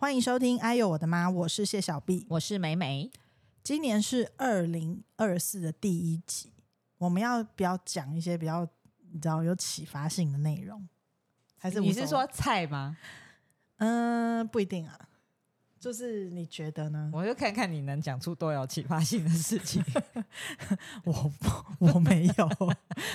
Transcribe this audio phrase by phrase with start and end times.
[0.00, 2.24] 欢迎收听《哎呦我的妈》，我是谢小碧。
[2.28, 3.10] 我是美美，
[3.64, 6.52] 今年是二零二四的第一集，
[6.98, 8.64] 我们要不要讲一些比较
[9.10, 10.88] 你知道有启发性的内容？
[11.58, 12.96] 还是你是说菜吗？
[13.78, 14.96] 嗯、不一定啊，
[15.80, 17.10] 就是你觉得呢？
[17.12, 19.84] 我就看看你能讲出多有启发性的事情。
[21.02, 22.48] 我不， 我没有，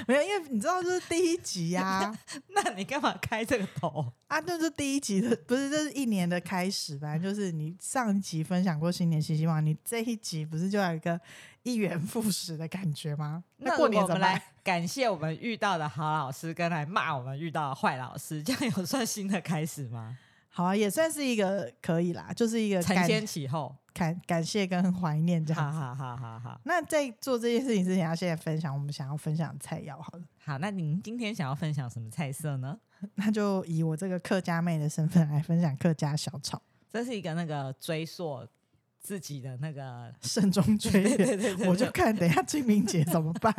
[0.07, 2.17] 没有，因为你知道这是第一集呀、
[2.55, 4.11] 那你干嘛开这个头？
[4.27, 11.19] 啊，这是第一集的，不是，这是一年的开始，反正就是你上一集分享过新年新希望，你这一集不是就有一个
[11.63, 13.43] 一元复始的感觉吗？
[13.57, 14.43] 那过年怎么办我们来？
[14.63, 20.17] 感谢我们遇到的好老师，跟来骂我们遇到的坏老师，这样有算新的开始吗？
[20.55, 25.79] 好啊，也算是一个可以啦，就是一个承先启后，感感谢跟怀念这样子。
[25.79, 26.61] 哈哈哈哈哈。
[26.63, 30.23] 那在做这件事情之前，要先分享我们想要分享的菜肴好了。
[30.45, 32.77] 好，那您今天想要分享什么菜色呢？
[33.15, 38.47] 那就以我这个客家妹的身份来分享客家小炒，这是一个那个追溯
[38.99, 41.67] 自己的那个，慎终追 远。
[41.67, 43.53] 我就看等一下清明节怎么办。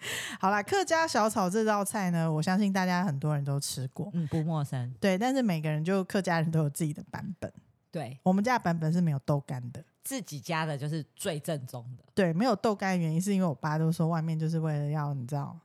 [0.40, 4.94] 好啦，客家小炒这道菜呢，我相信大家很多人都吃过，嗯，不陌生。
[5.00, 7.52] 对，但是每个人就客家人都有自己的版本。
[7.92, 15.58] 对我们家的版本是没有豆干的，自己家的就是最正宗的，对，没有豆干的原因是因为我爸都说外面就是为了要你知道，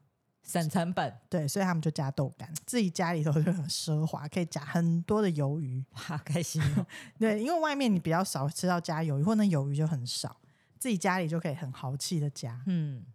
[0.44, 1.14] 省成本。
[1.30, 5.86] 对，所以他们就加豆干，自己家里头就很奢华，可以加很多的鱿鱼。
[5.92, 6.88] 好，开心哦！
[7.20, 10.36] 对，因为外面你比较少吃到加鱿鱼，或那鱿鱼就很少，
[10.80, 12.60] 自己家里就可以很豪气的加。
[12.66, 13.06] 嗯，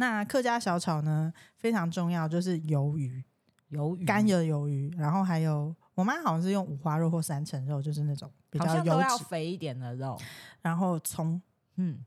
[0.00, 3.24] 那客家小炒呢，非常重要，就是鱿鱼，
[3.72, 10.16] 鱿鱼干的鱿鱼，然后还有我妈好像是用五花肉或三层肉，就是那种比较都要油脂，肥一点的肉。
[10.62, 11.42] 然后葱、
[11.76, 12.04] 嗯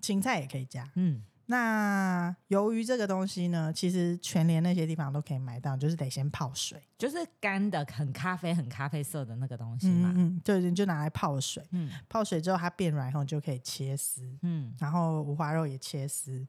[0.00, 0.90] 芹菜也可以加。
[0.96, 10.10] 嗯，那鱿鱼这个东西呢，其实全联那些地方都可以买到，就是得先泡水，就是干的，很咖啡、很咖啡色的那个东西嘛。
[10.14, 16.46] 嗯嗯，对，你就拿来泡水，嗯泡水之后它变软后就可以切丝，嗯然后五花肉也切丝，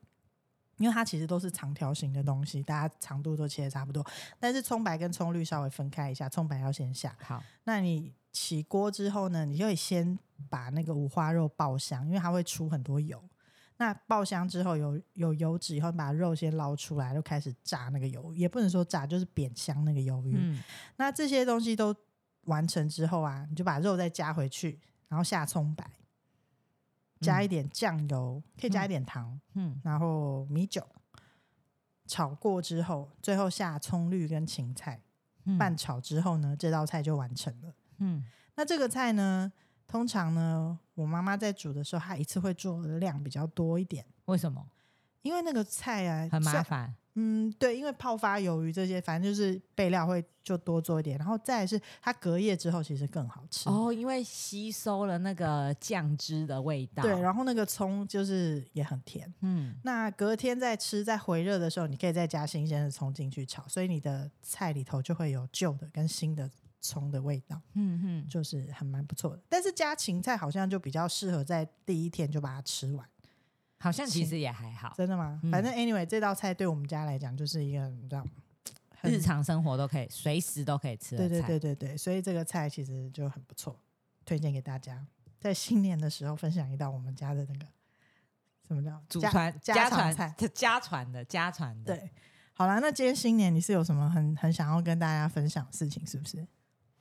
[0.78, 4.06] 因为它其实都是长条形的东西，大家长度都切的差不多，
[4.40, 7.16] 但是葱白跟葱绿稍微分开一下，葱白要先下。
[7.22, 10.18] 好，那你起锅之后呢，你就可以先
[10.50, 13.24] 把那个五花肉爆香，因为它会出很多油。
[13.78, 20.36] 那爆香之后有有油脂以后，你把肉先捞出来，就开始炸那个鱿鱼，也不能说炸，就是煸香那个鱿鱼。
[20.38, 20.64] 嗯
[20.96, 21.94] 那这些东西都
[22.44, 25.90] 完成之后啊，你就把肉再加回去，然后下葱白，
[27.26, 29.82] 加一点酱油，可以加一点糖，嗯。
[29.84, 30.86] 然后米酒，
[32.06, 35.02] 炒过之后，最后下葱绿跟芹菜，
[35.46, 35.58] 嗯。
[35.58, 37.74] 拌炒之后呢，这道菜就完成了。
[37.98, 38.24] 嗯。
[38.56, 39.52] 那这个菜呢，
[39.88, 44.66] 通常呢，我妈妈在煮的时候，她一次会做的量比较多一点，为什么？
[45.24, 46.96] 因为那个菜啊很麻虽烦？
[47.16, 53.70] 嗯，对，因为泡发鱿鱼这些，反正就是备料会就多做一点，然后再来是它隔夜之后其实更好吃。
[53.70, 57.02] 哦，因为吸收了那个酱汁的味道。
[57.04, 59.34] 对，然后那个葱就是也很甜。
[59.42, 66.50] 嗯那隔天再吃，在回热的时候，你可以再加新鲜的葱进去炒，所以你的菜里头就会有旧的跟新的
[66.82, 69.42] 葱的味道，嗯哼，就是还蛮不错的。
[69.50, 73.08] 但是加芹菜好像就比较适合在第一天就把它吃完，
[73.86, 75.40] 好像其实也还好，真的吗？
[75.44, 78.26] 嗯反正 anyway，这道菜对我们家来讲就是一个你知道
[79.00, 81.48] 很日常生活都可以，随时都可以吃的对菜。
[81.48, 83.80] 对对对对，所以这个菜其实就很不错，
[84.26, 85.06] 推荐给大家。
[85.40, 87.68] 在新年的时候分享一道我们家的那个
[88.68, 90.36] 什么叫家祖传家家传。
[90.56, 91.96] 家传的家传的。
[91.96, 92.10] 对，
[92.54, 96.04] 好啦，那今天新年你是有什么很很想要跟大家分享的事情？
[96.08, 96.48] 是不是？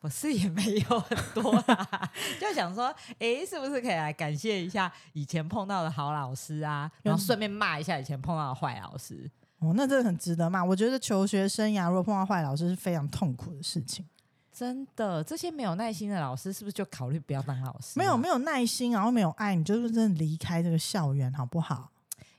[0.04, 9.30] 我是也没有很多啦，就想说，诶，是不是可以来感谢一下以前碰到的好老师啊，然后顺便骂一下以前碰到的坏老师。
[9.60, 10.62] 哦，那真的很值得骂。
[10.62, 14.04] 我觉得求学生涯如果碰到坏老师是非常痛苦的事情，
[14.52, 21.90] 真的，这些没有耐心的老师，是不是就考虑不要当老师、没有没有，有耐心，然后没有爱，你就是真的离开这个校园，好不好？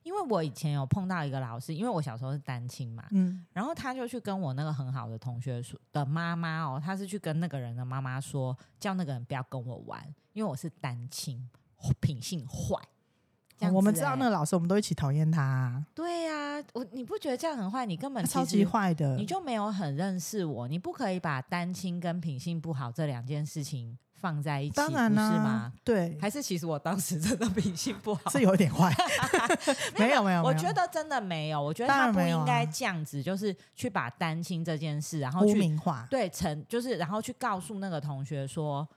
[0.06, 10.02] 因为我以前有碰到一个老师，因为我小时候是单亲嘛，嗯，然后他就去跟我那个很好的同学说的妈妈哦，他是去跟那个人的妈妈说，叫那个人不要跟我玩，
[10.34, 11.50] 因为我是单亲，
[12.00, 12.80] 品性坏。
[13.74, 17.86] 我们知道欸那个老师，我们都一起讨厌他、啊，对呀、我你不觉得这样很坏？
[17.86, 19.16] 你根本超级坏的。
[19.16, 25.74] 你就没有很认识我，你不可以把单亲跟品性不好这两件事情放在一起，当然啦、不是吗？
[25.84, 28.30] 对，还是其实我当时真的品性不好？
[28.32, 28.94] 是有点坏。
[30.00, 36.08] 没有没有，我觉得真的没有，我觉得他不应该这样子，就是去把单亲这件事，然后污去名化。
[36.10, 38.88] 对成，就是然后去告诉那个同学说。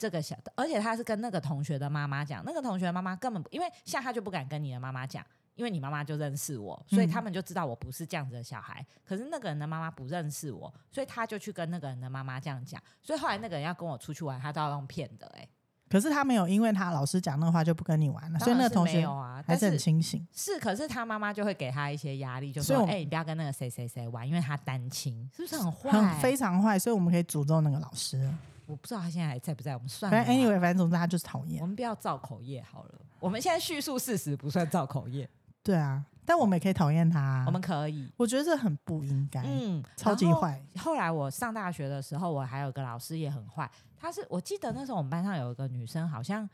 [0.00, 5.26] 这个小，而且他是跟那个同学的妈妈讲，那个同学的妈妈根本不因为像他就不敢跟你的妈妈讲，
[5.58, 8.86] 因为你妈妈就认识我，所以嗯他们就知道我不是这样子的小孩。
[9.04, 12.80] 可是那个人的妈妈不认识我，所以他就去跟那个人的妈妈这样讲。
[13.02, 15.48] 所以后来那个人要跟我出去玩，他都要用骗的、欸，
[15.88, 20.24] 可是他没有因为他老师讲那个话就不跟你玩了，所以那个同学有啊，还是很清醒。
[20.32, 25.90] 是，可是他妈妈就会给他一些压力，就所以我：“说哎、你不要跟那个谁谁谁玩，因为他单亲，是不是很坏？
[25.90, 28.30] 很非常坏，所以我们可以诅咒那个老师。
[28.66, 30.36] 我不知道他现在还在不在，我们算了反正。
[30.36, 31.66] anyway，反正总之他就是讨厌我厌。
[31.66, 32.94] 们不要造口业好了。
[33.18, 35.28] 我们现在叙述事实不算造口业，
[35.68, 37.44] 对啊，但我们也可以讨厌他啊。
[37.46, 38.10] 我们可以。
[38.16, 40.58] 我觉得这很不应该，嗯，超级坏。
[40.76, 46.48] 后来我上大学的时候，我还有个老师也很坏，他是我记得那时候我们班上有一个女生，好像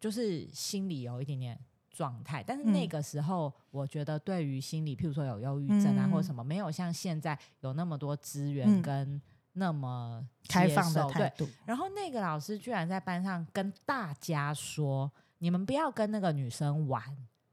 [0.00, 1.58] 就是心里有一点点
[1.90, 9.20] 状态，但是那嗯个时候我觉得对于心理，譬如说有忧郁症啊、嗯或者什么，没有像现在有那么多资源嗯跟
[9.52, 11.06] 那么接开放的。
[11.10, 17.02] 态度，然后那个老师居然在班上跟大家说：“你们不要跟那个女生玩，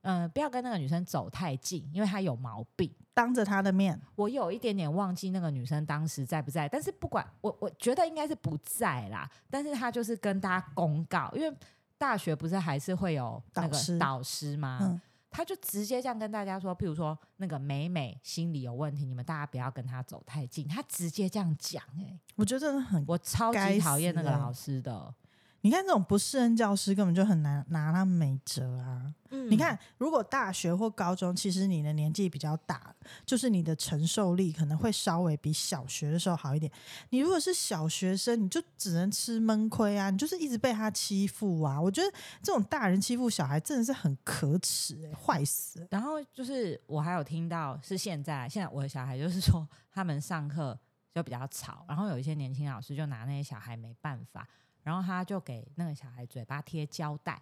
[0.01, 9.29] 嗯、不要跟那个女生走太近，因为她有毛病。”当着她的面，我有一点点忘记那个女生当时在不在，但是不管我，我觉得应该是不在啦。
[9.49, 11.53] 但是她就是跟大家公告，因为
[11.97, 14.79] 大学不是还是会有那个导师吗？
[14.81, 20.67] 嗯，他就直接这样跟大家说，譬如说那个美美心理有问题，你们大家不要跟她走太近。
[20.67, 23.03] 他直接这样讲、欸，我觉得真的很。
[23.07, 25.13] 我超级讨厌那个老师的。
[25.61, 29.13] 你看这种不适任教师根本就很难拿他没辙啊！
[29.29, 32.93] 嗯你看，如果大学或高中，其实你的年纪比较大，
[33.25, 36.71] 就是你的承受力可能会稍微比小学的时候好一点。
[37.09, 41.79] 你如果是小学生，你就只能吃闷亏啊，你就是一直被他欺负啊。
[41.79, 42.11] 我觉得
[42.41, 45.87] 这种大人欺负小孩真的是很可耻、欸，坏死。
[45.89, 50.77] 然后就是我还有听到是现在，现在我的小孩就是说他们上课
[51.13, 54.47] 就比较吵，然后有一些年轻老师就拿那些小孩没办法，
[54.83, 57.41] 然后他就给那个小孩嘴巴贴胶带，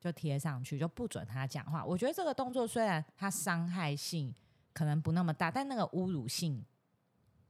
[0.00, 1.84] 就贴上去，就不准他讲话。
[1.84, 4.34] 我觉得这个动作虽然它伤害性
[4.72, 6.64] 可能不那么大，但那个侮辱性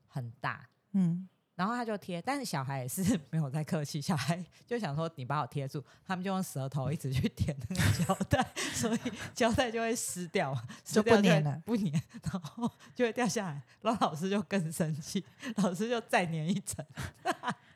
[0.07, 0.69] 很大。
[0.93, 8.99] 嗯，然后他就贴，但是小孩也是没有在客气，小孩就想说你把我贴住，他们就用舌头一直去舔那个胶带， 所以
[9.33, 11.63] 胶带就会撕掉就不粘了。
[11.65, 11.91] 不粘，
[12.31, 15.25] 然后就会掉下来，然后老师就更生气，
[15.57, 16.85] 老师就再粘一层，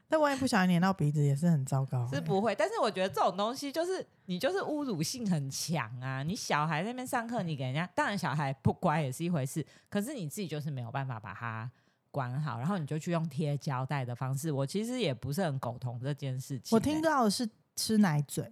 [0.09, 2.15] 但万一不小心粘到鼻子，也是很糟糕、欸。
[2.15, 2.55] 是不会。
[2.55, 11.71] 但是我觉得这种东西就是你就是侮辱性很强啊，你小孩在那边上课，你给人家，当然小孩不乖也是一回事，可是你自己就是没有办法把它。
[12.13, 14.51] 管好，然后你就去用贴胶带的方式。
[14.51, 18.51] 我其实也不是很苟同这件事情欸、我听到的是吃奶嘴，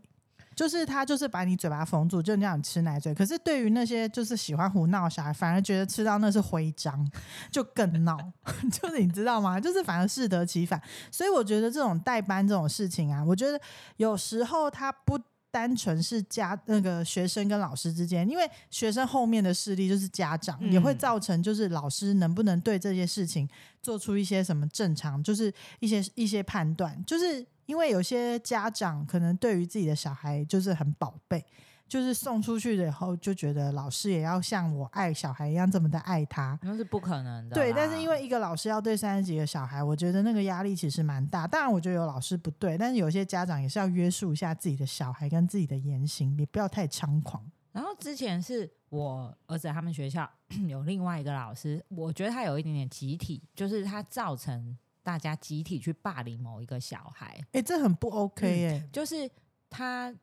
[0.55, 3.15] 就是他就是把你嘴巴缝住，就让你吃奶嘴。
[3.15, 7.11] 可是对于那些就是喜欢胡闹小孩，反而觉得吃到那是徽章，
[7.51, 8.17] 就更闹。
[8.73, 9.61] 就是你知道吗？
[9.61, 10.81] 就是反而适得其反。
[11.11, 13.61] 所以我觉得这种代班这种事情啊，我觉得
[13.97, 15.19] 有时候他不。
[15.55, 23.49] 单纯是家那个学生跟老师之间，因为学生后面的势力就是家长，嗯也会造成就是老师能不能对这些事情
[23.81, 31.47] 做出一些什么正常，就是一些一些判断，就是因为有些家长可能对于自己的小孩就是很宝贝，
[31.89, 36.59] 就是送出去了以后就觉得老师也要像我爱小孩一样这么的爱他。
[36.63, 37.55] 那是不可能的。
[37.55, 41.47] 对，但是因为一个老师要对三十几个小孩，我觉得那个压力其实蛮大。
[41.47, 47.45] 当然，我觉得有老师不对，但是有些家长也是要约束一下自己的小孩跟自己的言行，你不要太猖狂。
[47.73, 50.31] 然后之前是我儿子他们学校
[50.69, 59.29] 有另外一个老师，我觉得他有一点点集体，就是他造成大家集体去霸凌某一个小孩，哎、这很不 OK 哎、就是
[59.69, 60.15] 他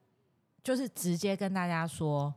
[0.64, 2.34] 就是直接跟大家说，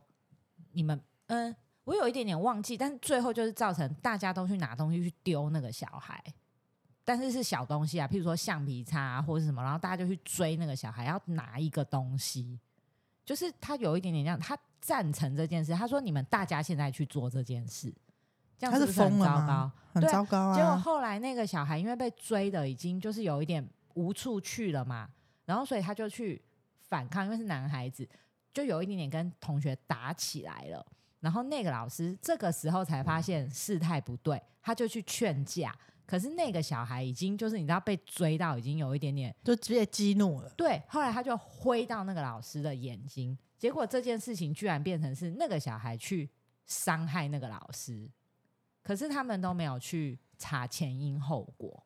[0.71, 6.23] 你们嗯、我有一点点忘记，但是最后就是造成大家都去拿东西去丢那个小孩。
[7.07, 12.59] 但是是小东西啊，譬如说橡皮擦、啊、或者什么，然后大家就去追那个小孩，要拿一个东西，
[13.23, 17.93] 就是他有一点点这样，他赞成这件事，他说你们大家现在去做这件事，
[18.57, 19.71] 这样他是很糟糕？
[19.93, 20.77] 很糟糕啊结果啊！
[20.77, 25.07] 后来那个小孩因为被追的已经就是有一点无处去了嘛，
[25.45, 26.43] 然后所以他就去
[26.89, 28.07] 反抗，因为是男孩子，
[28.53, 30.85] 就有一点点跟同学打起来了。
[31.19, 35.75] 然后那个老师这个时候才发现事态不对，他就去劝架。
[36.05, 40.49] 可是那个小孩已经就是你知道被追到已经有一点点就直接激怒了。
[40.55, 46.29] 对，后来他就挥到那个老师的眼睛，结果这件事情居然变成是那个小孩去
[46.67, 48.07] 伤害那个老师，
[48.83, 51.83] 可是他们都没有去查前因后果。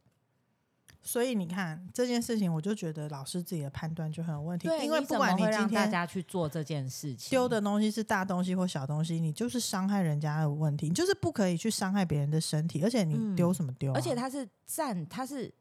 [1.02, 4.68] 所以你看这件事情，我就觉得老师自己的判断就很有问题。
[4.84, 15.52] 因为不管你今么会让大家去做这件事情，丢的东西是大东西或小东西，你就是伤害人家的问题，你就是不可以去伤害别人的身体，而且你嗯丢什么丢啊、而且他是占，他是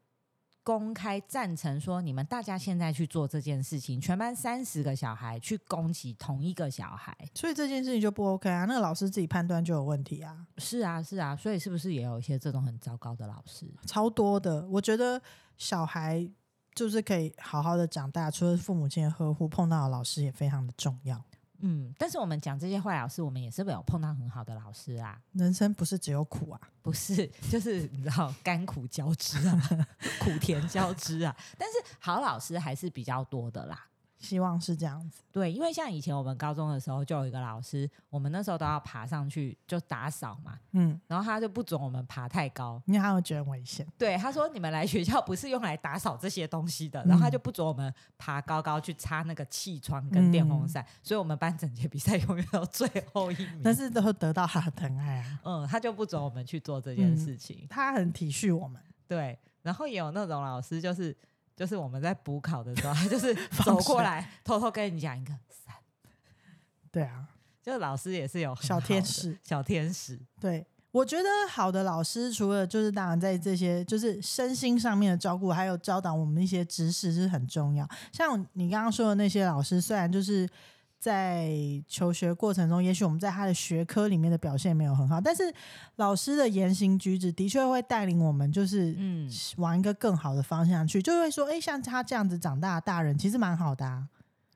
[0.69, 7.17] 公开赞成说，你们大家现在去做这件事情，全班三十个小孩去攻击同一个小孩。
[7.33, 13.65] 所以这件事情就不 OK 啊，那个老师自己判断就有问题啊，是啊，是啊，所以是不是也有一些这种很糟糕的老师？
[13.87, 14.63] 超多的。
[14.67, 15.19] 我觉得
[15.57, 16.29] 小孩
[16.75, 21.19] 就是可以好好的长大，除了父母亲的呵护，碰到的老师也非常的重要。
[21.61, 29.69] 嗯，但是我们讲这些坏老师，我们也是没有碰到很好的老师啊，人生不是只有苦啊，不是，就是你知道甘苦交织啊，
[30.19, 31.35] 苦甜交织啊。
[31.57, 33.85] 但是好老师还是比较多的啦。
[34.19, 35.23] 希望是这样子。
[35.31, 42.81] 对，因为像以前我们高中的时候，就有一个老师，我们那时候都要爬上去就打扫嘛，嗯，然后他就不准我们爬太高。
[42.85, 43.87] 因为他会觉得危险。
[43.97, 53.61] 对，他说你们来学校不是用来打扫这些东西嗯的，然后他就不准我们爬高高去擦那个气窗跟电风扇，所以我们班整节比赛 永远都最后一名。
[53.63, 57.65] 但是都会得到他的疼爱啊，嗯，他就不准我们去做这件嗯事情。
[57.69, 58.81] 他很体恤我们。
[59.07, 61.15] 对，然后也有那种老师，就是
[61.59, 63.35] 就是我们在补考的时候，他 就是
[63.65, 65.75] 走过水来偷偷跟你讲一个三，
[66.89, 67.27] 对啊，
[67.61, 69.37] 就是老师也是有小天使。
[69.43, 70.17] 小天使。
[70.39, 77.85] 对，我觉得好的老师，除了就是当然在这些就是身心上面的照顾，还有教导我们一些知识是很重要。
[78.13, 80.47] 像你刚刚说的那些老师，虽然就是
[80.99, 81.49] 在
[81.87, 85.43] 求学过程中，也许我们在他的学科里面的表现没有很好，但是
[85.95, 94.07] 老师的言行举止的确会带领我们，就是嗯，往一个更好的方向去，就会说，哎、像他这样子长大的大人，其实蛮好的啊。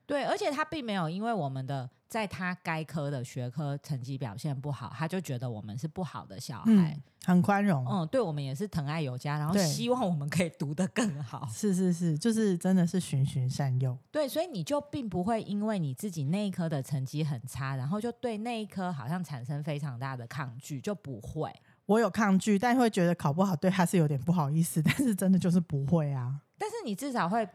[0.06, 7.86] 对，而且他并没有因为我们的在他该科的学科成绩表现不好，他就觉得我们是不好的小孩嗯。，很宽容。
[7.88, 11.48] 嗯，对我们也是疼爱有加，然后希望我们可以读得更好。
[11.50, 13.96] 是是是，就是真的是循循善诱。
[14.10, 21.50] 对，所以你就并不会因为你自己那一科的成绩很差，然后就对那一科好像产生非常大的抗拒，就不会。
[21.86, 26.40] 我有抗拒，但会觉得考不好对他是有点不好意思，但是真的就是不会啊。
[26.58, 27.46] 但是你至少会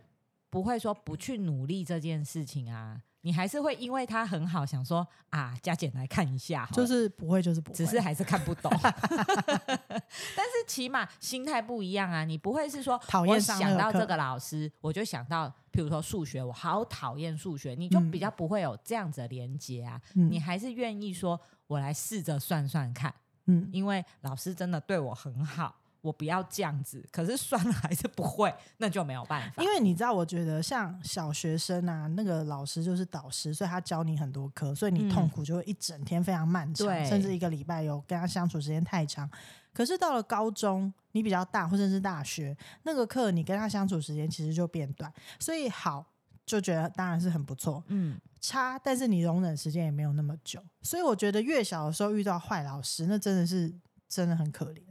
[0.50, 3.02] 不会说不去努力这件事情啊？
[3.22, 7.76] 你还是会因为他很好，想说啊，加减来看一下就是不会，就是不会。
[7.76, 8.72] 只是还是看不懂。
[8.82, 20.02] 但是起码心态不一样啊，你不会是说讨厌想到这个老师，我就想到，比如说数学，我好讨厌数学，你就嗯比较不会有这样子的连接啊。
[20.16, 21.38] 嗯你还是愿意说，
[21.68, 23.14] 我来试着算算看，
[23.48, 27.08] 嗯，因为老师真的对我很好，我不要这样子。
[27.12, 29.62] 可是算了还是不会，那就没有办法。
[29.62, 39.30] 因为你知道，我觉得像小学生啊，那个老师就是导师，所以他教你很多课，所以你嗯痛苦就会一整天非常漫长，对甚至一个礼拜有跟他相处时间太长。
[39.72, 46.06] 可是到了高中，你比较大，或者是大学，那个课你跟他相处时间其实就变短，所以好
[46.46, 47.82] 就觉得当然是很不错。
[47.88, 53.74] 嗯，差，但是你容忍时间也没有那么久，所以我觉得越小的时候遇到坏老师，那真的是
[54.10, 54.82] 真的很可怜，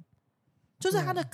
[0.79, 1.25] 就是他的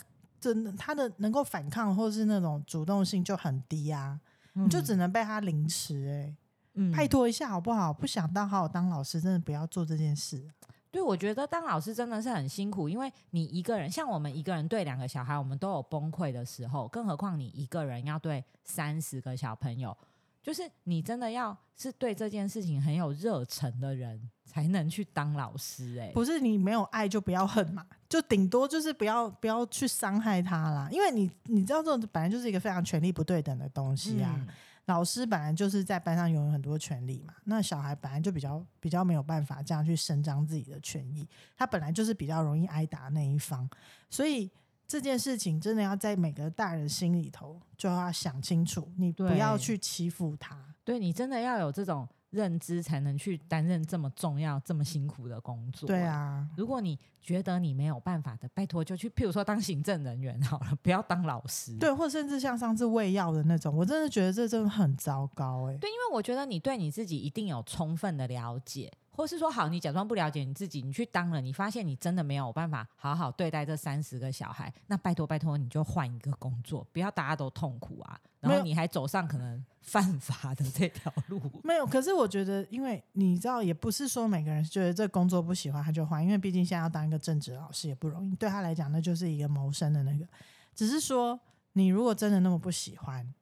[0.41, 4.21] 真的他的能够反抗或是那种主动性就很低啊，
[4.53, 6.37] 你就只能被他凌迟哎、
[6.75, 7.93] 嗯拜托一下好不好？
[7.93, 10.45] 不想当好好当老师，真的不要做这件事。
[10.91, 19.97] 对，我觉得当老师真的是很辛苦，因为你一个人，像我们一个人对两个小孩，我们都有崩溃的时候，更何况你一个人要对三十个小朋友，
[20.45, 26.03] 就是你真的要是对这件事情很有热忱的人，才能去当老师、欸。
[26.03, 34.35] 哎，不是你没有爱就不要恨嘛，就顶多就是不要不要去伤害他啦，因为你你知道这种本来就是一个非常权力不对等的东西啊。
[34.37, 34.47] 嗯
[34.87, 43.67] 老师本来就是在班上拥有很多权利嘛，那小孩本来就比较比较没有办法这样去伸张自己的权益，他本来就是比较容易挨打那一方，
[44.11, 44.51] 所以
[44.87, 50.57] 这件事情真的要在每个大人心里头就要想清楚，你不要去欺负他。
[50.85, 55.87] 对你真的要有这种认知，才能去担任这么重要、这么辛苦的工作。
[55.87, 61.75] 对，啊，如果你觉得你没有办法的，拜托就去，譬如说当行政人员好了，不要当老师。
[61.79, 81.41] 对，或甚至像上次喂药的那种，我真的觉得这真的很糟糕哎、对，因为我觉得你对你自己一定有充分的了解，或是说好，你假装不了解你自己，你去当了，你发现你真的没有办法好好对待这三十个小孩，那拜托拜托，你就换一个工作，不要大家都痛苦啊，然没有后你还走上可能犯法的这条路。
[81.63, 90.27] 没有，可是我觉得，因为你知道，也不是说每个人觉得这工作不喜欢他就换，因为毕竟现在要当一个正职老师也不容易，对他来讲那就是一个谋生的那个。
[90.75, 91.39] 只是说，
[91.75, 93.33] 你如果真的那么不喜欢，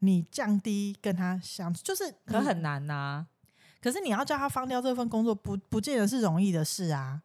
[0.00, 3.26] 你降低跟他相处，就是可很难呐、
[3.84, 7.20] 可是你要叫他放掉这份工作，不不见得是容易的事啊。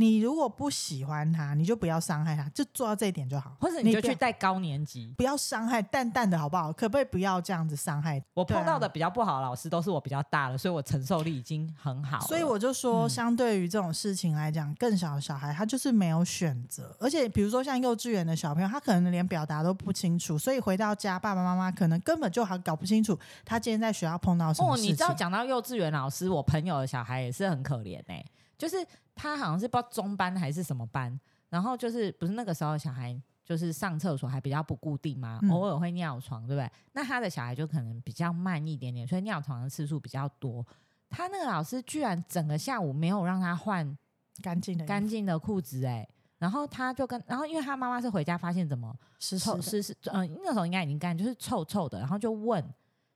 [0.00, 3.54] 你如果不喜欢他，你就不要伤害他，就做到这一点就好。
[3.60, 5.12] 或者你就去带高年级。
[5.18, 6.72] 不要伤害淡淡的好不好？
[6.72, 8.22] 可不可以不要这样子伤害？
[8.32, 12.18] 我碰到的比较不好的老师都是我比较大了，所以我承受力已经很好。
[12.20, 24.92] 所以我就说，嗯相对于这种事情来讲，更小的小孩他就是没有选择，而且比如说像幼稚园的小朋友，他可能连表达都不清楚，所以回到家爸爸妈妈可能根本就还搞不清楚他今天在学校碰到什么哦，事情。
[24.92, 28.24] 你知道讲到幼稚园老师，我朋友的小孩也是很可怜哎、
[28.56, 28.76] 就是
[29.20, 36.70] 他好像是不知道中班还是什么班，然后就是不是那个时候小孩就是上厕所还比较不固定嘛，嗯偶尔会尿床，对不对？
[36.92, 40.66] 那他的小孩就可能比较慢一点点，所以尿床的次数比较多。
[41.10, 43.98] 他那个老师居然整个下午没有让他换
[44.42, 46.08] 干净的干净的裤子哎、
[46.38, 52.64] 然后他就跟，然后因为他妈妈是回家发现怎么湿湿的臭是是，嗯、那时候应该已经干，就是臭臭的，然后就问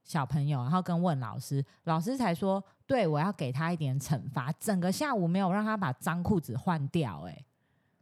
[0.04, 7.44] 小朋友，然后跟问老师，老师才说，对我要给他一点惩罚，整个下午没有让他把脏裤子换掉、欸，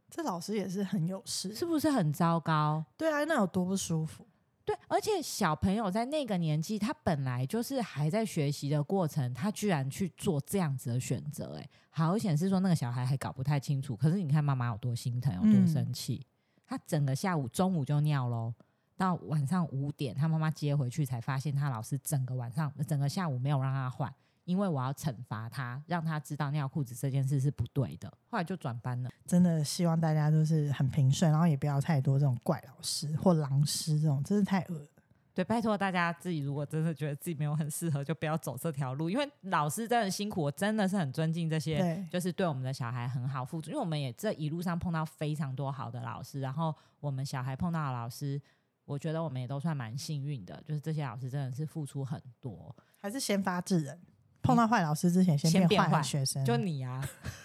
[0.09, 2.83] 这老师也是很有事，是不是很糟糕？
[2.97, 4.27] 对啊，那有多不舒服？
[4.65, 13.93] 对，而且小朋友在那个年纪，他本来就是还在学习的过程，他居然去做这样子的选择，哎，好显示说那个小孩还搞不太清楚。
[13.95, 16.25] 可是你看妈妈有多心疼，有多嗯生气，
[16.65, 18.53] 他整个下午中午就尿喽，
[18.97, 24.13] 到晚上五点，他妈妈接回去才发现他老师整个晚上、整个下午没有让他换，
[24.45, 28.07] 因为我要惩罚他，让他知道尿裤子这件事是不对的。
[28.29, 29.09] 后来就转班了。
[29.25, 34.87] 真的希望大家都是很平顺，然后也不要太多这种怪老师或狼师这种，真是太恶了。
[35.35, 48.39] 对，拜托大家自己，如果真的觉得自己没有很适合，就不要走这条路，因为老师真的辛苦，我真的是很尊敬这些，对，就是对我们的小孩很好付出，因为我们也这一路上碰到非常多好的老师，然后我们小孩碰到的老师，
[48.85, 53.99] 我觉得我们也都算蛮幸运的，就是这些老师真的是付出很多，还是先发制人。
[54.41, 56.43] 碰到坏老师之前，先变坏学生。
[56.43, 57.01] 就你啊，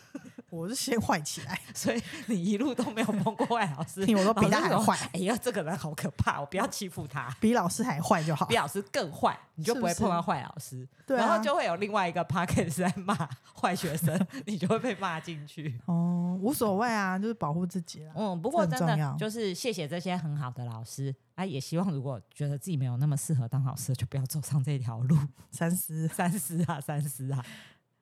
[0.50, 7.28] 我是先坏起来， 所以你一路都没有碰过坏老师，我都比他还坏，哎呀，这个人好可怕，我不要欺负他。
[7.40, 8.56] 比老师还坏就好比。
[8.56, 10.88] 老师更坏，你就不会碰到坏老师。
[11.06, 13.14] 对啊，然后就会有另外一个 p o c k e t 是在骂
[13.54, 15.78] 坏学生， 你就会被骂进去。
[15.86, 18.12] 哦，无所谓啊，就是保护自己了。
[18.16, 25.16] 嗯，不过真的就是谢谢这些很好的老师啊，也希望如果觉得自己没有那么适合当老师，就不要走上这条路。
[25.50, 26.08] 三思。
[26.08, 27.44] 三思啊，三思啊！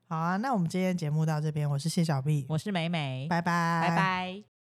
[0.08, 4.55] 好啊，那我们今天节目到这边，我是谢小碧，我是美美，拜拜，拜拜